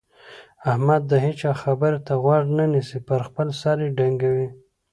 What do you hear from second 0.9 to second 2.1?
د هيچا خبرې